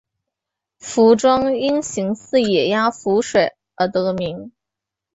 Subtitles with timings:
[0.79, 4.51] 凫庄因形似野鸭浮水而得名。